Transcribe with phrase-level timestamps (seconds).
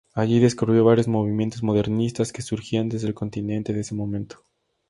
[0.15, 4.39] Allí descubrió varios movimientos modernistas, que surgían desde el continente en ese momento.